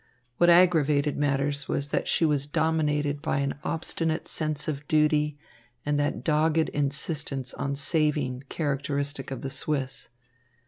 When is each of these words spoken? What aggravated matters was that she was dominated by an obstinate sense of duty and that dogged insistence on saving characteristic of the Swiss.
What 0.37 0.49
aggravated 0.49 1.15
matters 1.15 1.67
was 1.67 1.89
that 1.89 2.07
she 2.07 2.25
was 2.25 2.47
dominated 2.47 3.21
by 3.21 3.37
an 3.37 3.59
obstinate 3.63 4.27
sense 4.27 4.67
of 4.67 4.87
duty 4.87 5.37
and 5.85 5.99
that 5.99 6.23
dogged 6.23 6.69
insistence 6.69 7.53
on 7.53 7.75
saving 7.75 8.45
characteristic 8.49 9.29
of 9.29 9.43
the 9.43 9.51
Swiss. 9.51 10.09